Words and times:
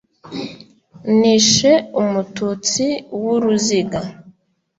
nishe 1.19 1.71
umututsi 2.01 2.85
w'uruziga 3.21 4.01